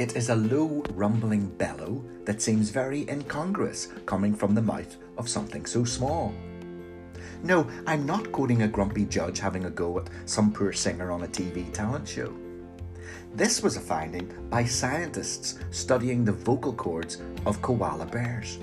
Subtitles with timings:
[0.00, 5.28] it is a low, rumbling bellow that seems very incongruous coming from the mouth of
[5.28, 6.32] something so small.
[7.42, 11.24] No, I'm not quoting a grumpy judge having a go at some poor singer on
[11.24, 12.34] a TV talent show.
[13.34, 18.58] This was a finding by scientists studying the vocal cords of koala bears.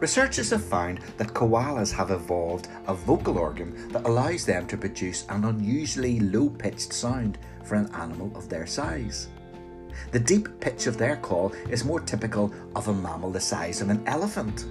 [0.00, 5.26] Researchers have found that koalas have evolved a vocal organ that allows them to produce
[5.28, 9.28] an unusually low pitched sound for an animal of their size.
[10.10, 13.90] The deep pitch of their call is more typical of a mammal the size of
[13.90, 14.66] an elephant.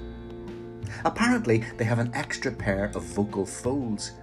[1.06, 4.14] Apparently, they have an extra pair of vocal folds,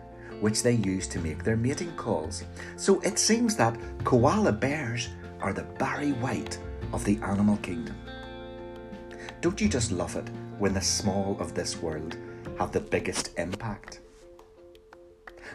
[0.41, 2.45] which they use to make their mating calls.
[2.77, 5.09] So it seems that koala bears
[5.41, 6.59] are the Barry White
[6.93, 7.97] of the animal kingdom.
[9.41, 12.17] Don't you just love it when the small of this world
[12.59, 14.01] have the biggest impact?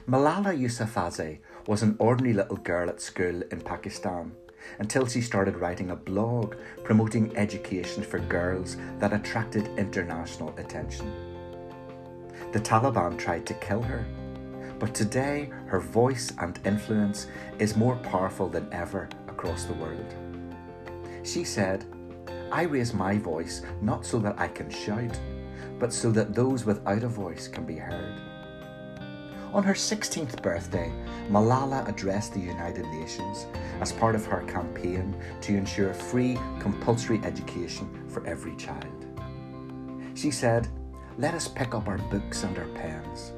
[0.08, 4.32] Malala Yousafzai was an ordinary little girl at school in Pakistan
[4.80, 11.12] until she started writing a blog promoting education for girls that attracted international attention.
[12.52, 14.06] The Taliban tried to kill her,
[14.80, 17.28] but today her voice and influence
[17.60, 20.16] is more powerful than ever across the world.
[21.24, 21.86] She said,
[22.52, 25.20] I raise my voice not so that I can shout,
[25.78, 28.20] but so that those without a voice can be heard.
[29.52, 30.92] On her 16th birthday,
[31.28, 33.48] Malala addressed the United Nations
[33.82, 39.08] as part of her campaign to ensure free, compulsory education for every child.
[40.14, 40.68] She said,
[41.18, 43.32] Let us pick up our books and our pens.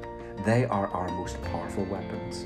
[0.44, 2.44] They are our most powerful weapons.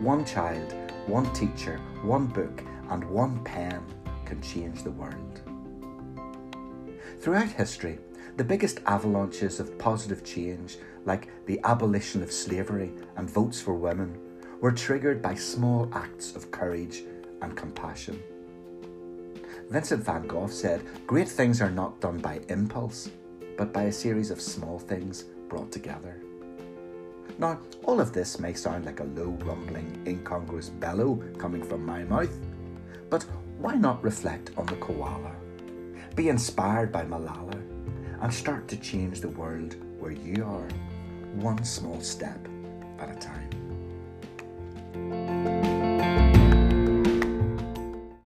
[0.00, 0.74] One child,
[1.06, 3.84] one teacher, one book, and one pen
[4.24, 5.42] can change the world.
[7.20, 7.98] Throughout history,
[8.36, 14.18] the biggest avalanches of positive change, like the abolition of slavery and votes for women,
[14.60, 17.02] were triggered by small acts of courage
[17.42, 18.22] and compassion.
[19.68, 23.10] Vincent van Gogh said, Great things are not done by impulse,
[23.58, 26.22] but by a series of small things brought together.
[27.38, 32.04] Now, all of this may sound like a low, rumbling, incongruous bellow coming from my
[32.04, 32.34] mouth,
[33.10, 33.24] but
[33.58, 35.32] why not reflect on the koala?
[36.14, 37.71] Be inspired by Malala
[38.22, 40.68] and start to change the world where you are,
[41.34, 42.38] one small step
[43.00, 43.71] at a time.